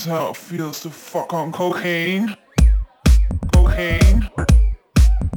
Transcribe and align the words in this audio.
is 0.00 0.06
how 0.06 0.30
it 0.30 0.36
feels 0.36 0.80
to 0.80 0.88
fuck 0.88 1.34
on 1.34 1.52
cocaine. 1.52 2.34
Cocaine. 3.52 4.30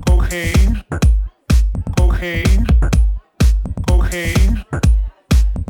Cocaine. 0.07 0.83
Cocaine. 1.97 2.65
Cocaine. 3.87 4.65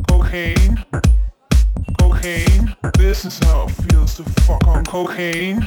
Cocaine. 0.07 0.85
Cocaine. 1.99 2.75
This 2.97 3.25
is 3.25 3.39
how 3.39 3.65
it 3.65 3.71
feels 3.71 4.15
to 4.17 4.23
fuck 4.41 4.67
on 4.67 4.85
cocaine. 4.85 5.65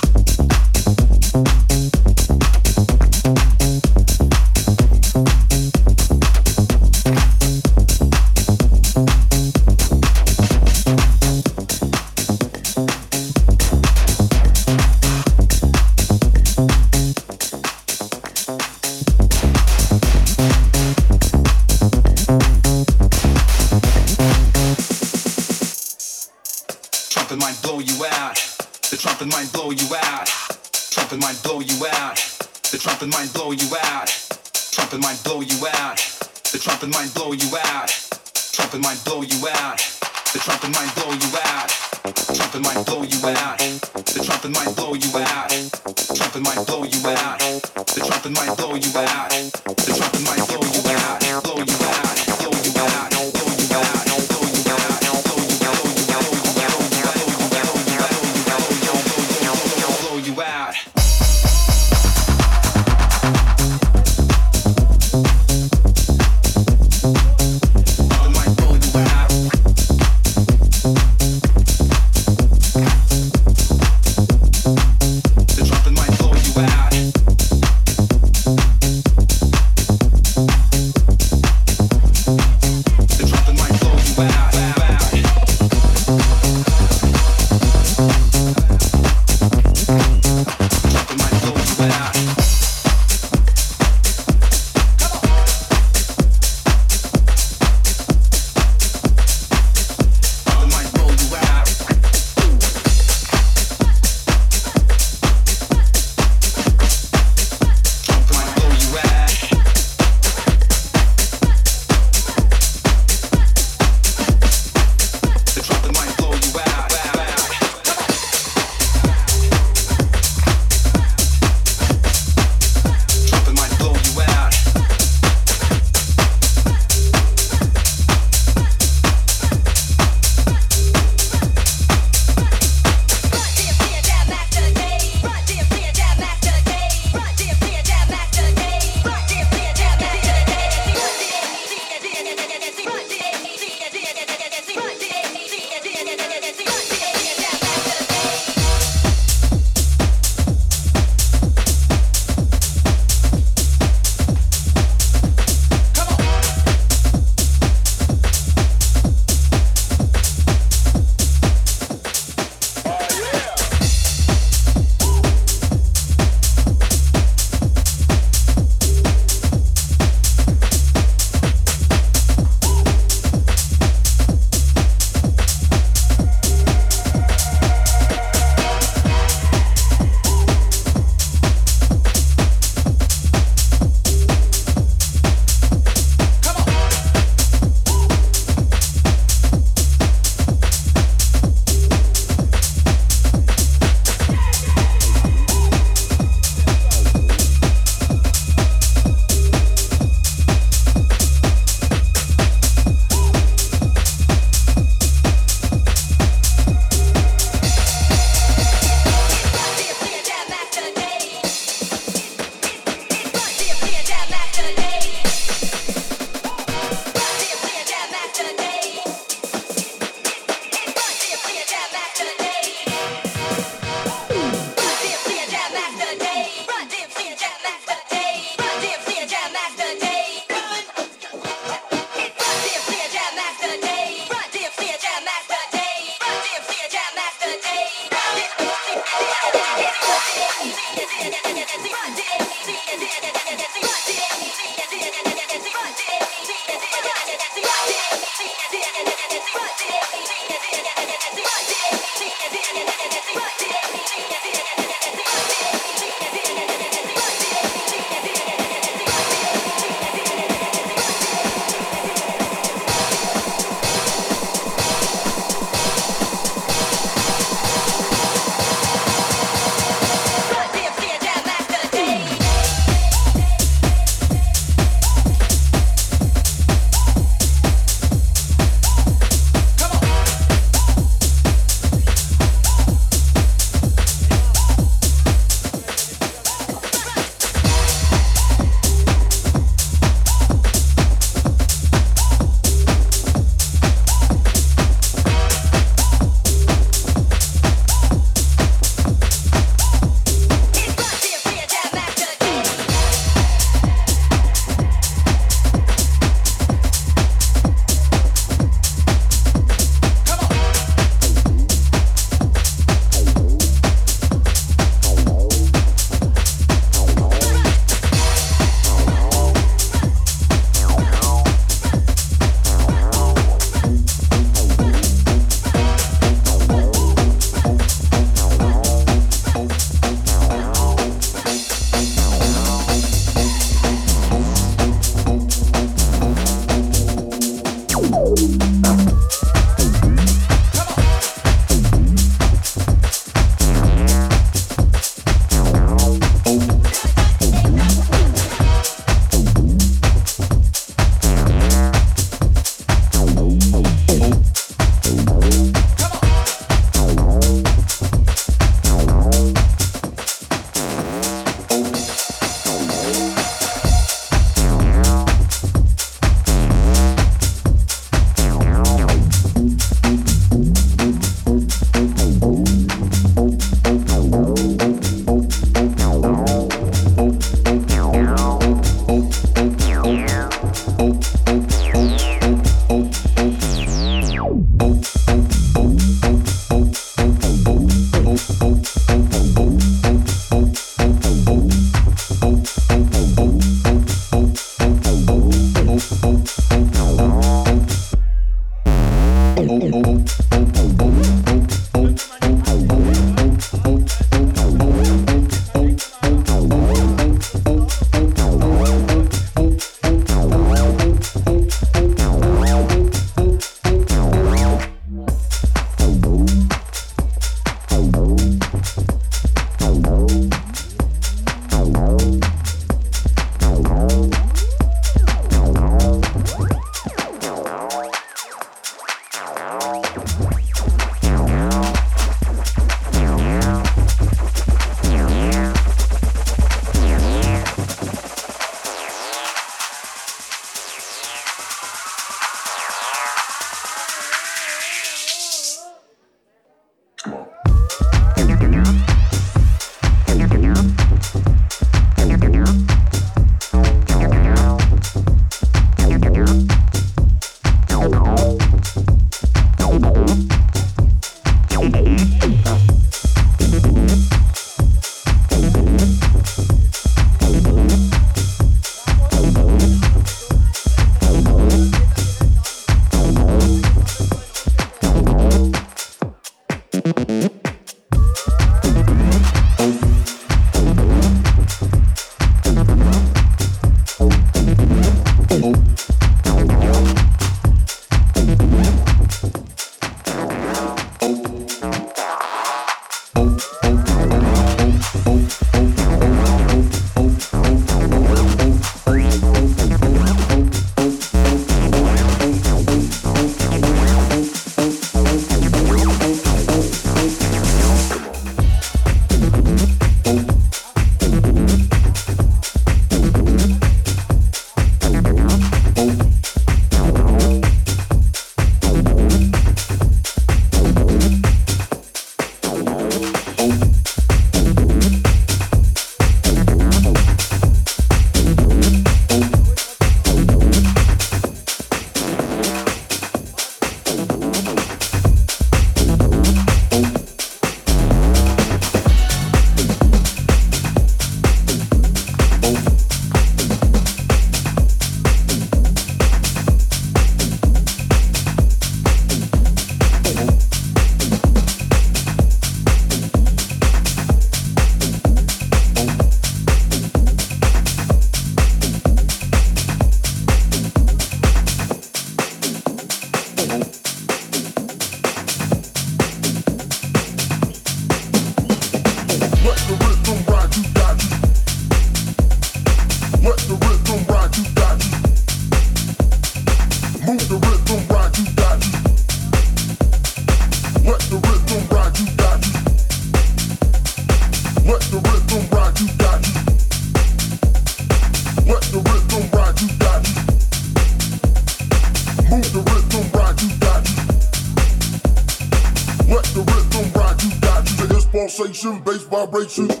vibration. 599.51 600.00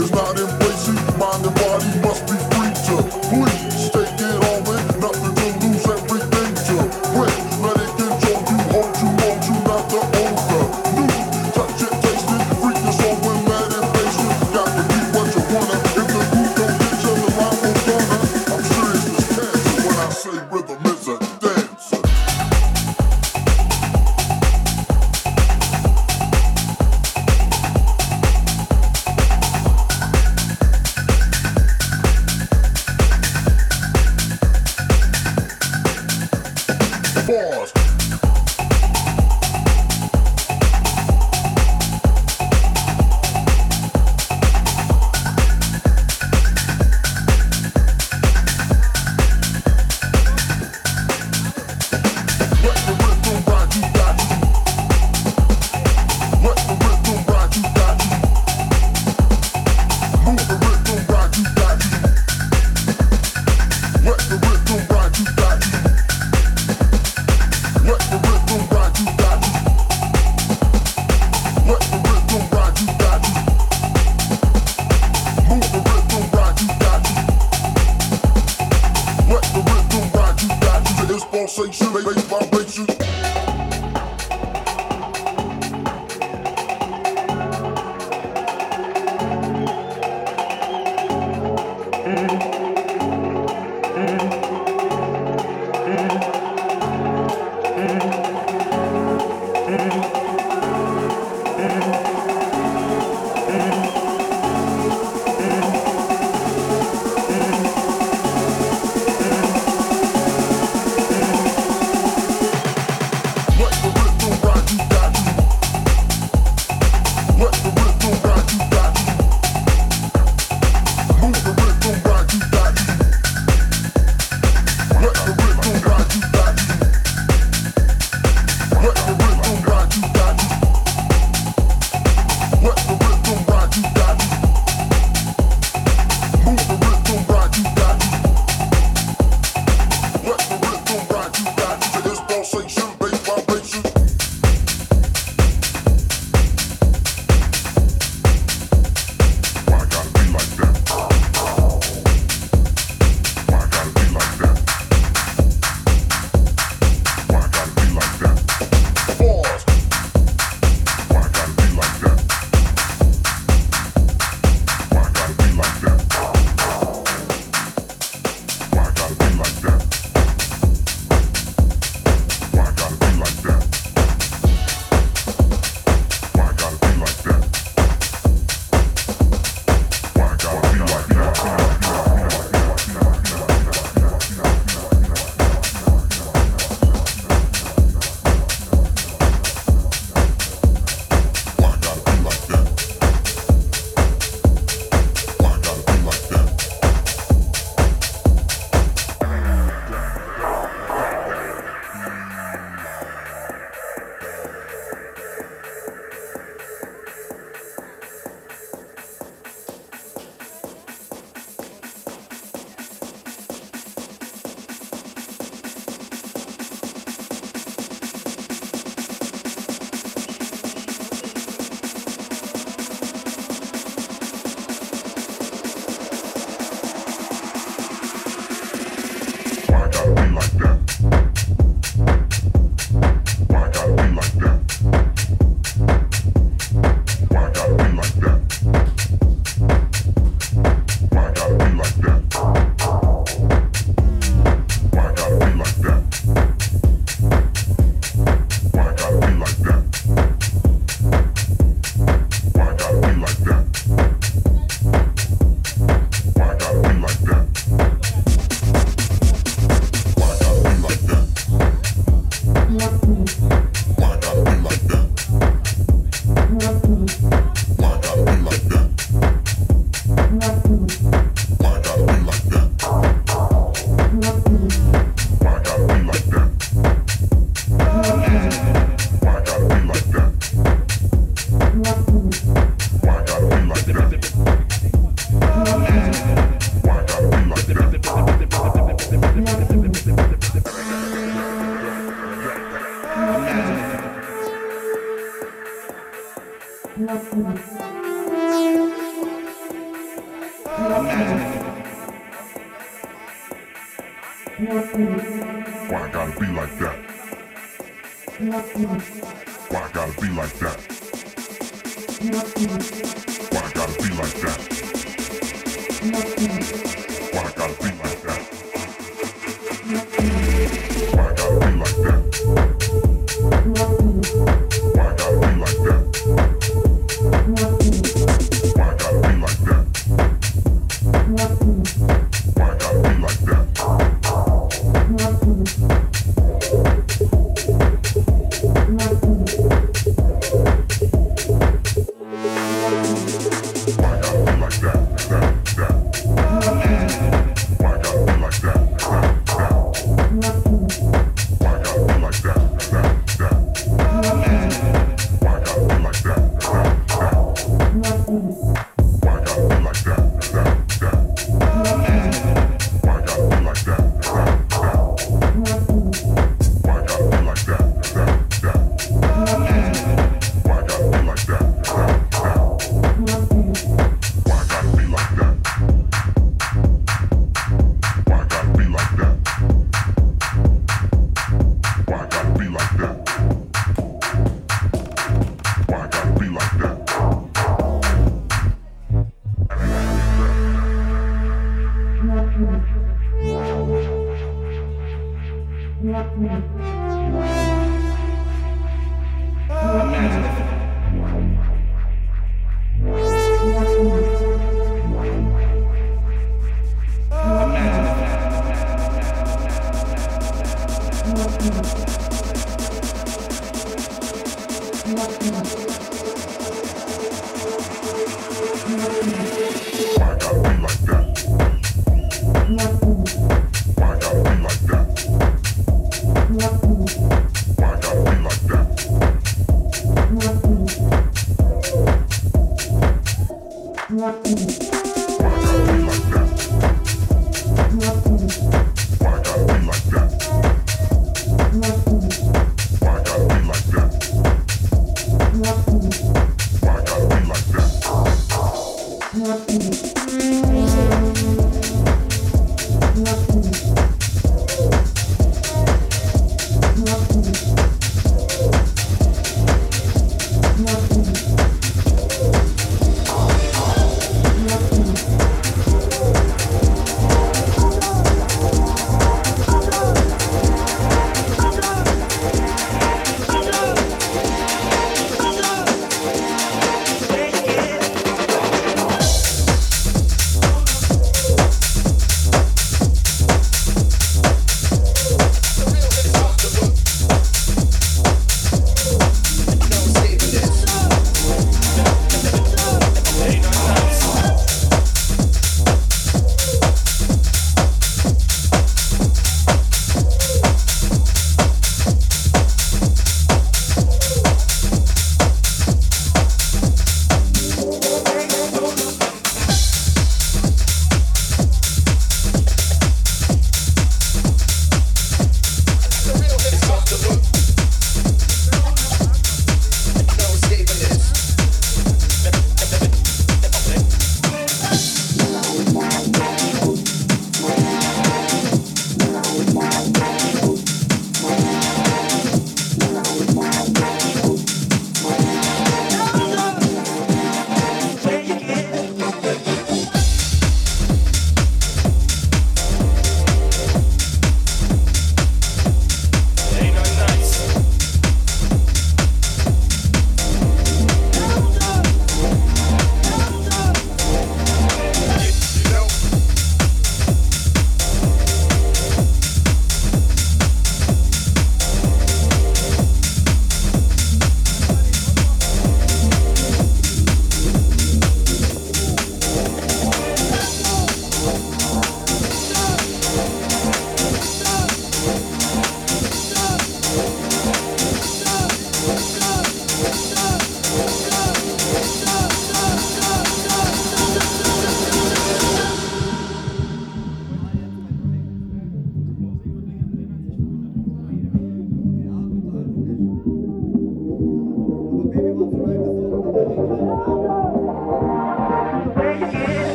It's 0.00 0.12
not 0.12 0.38
embracing 0.38 0.94
mind 1.18 1.44
and 1.44 1.54
body. 1.56 1.97